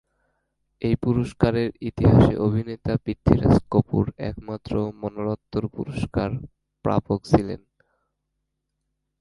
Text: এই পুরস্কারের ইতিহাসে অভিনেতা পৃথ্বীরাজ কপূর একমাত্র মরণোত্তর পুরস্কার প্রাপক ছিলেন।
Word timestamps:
এই 0.81 0.95
পুরস্কারের 0.95 1.69
ইতিহাসে 1.81 2.33
অভিনেতা 2.37 2.93
পৃথ্বীরাজ 3.05 3.55
কপূর 3.71 4.05
একমাত্র 4.29 4.73
মরণোত্তর 5.01 5.63
পুরস্কার 5.75 6.29
প্রাপক 6.85 7.19
ছিলেন। 7.25 7.61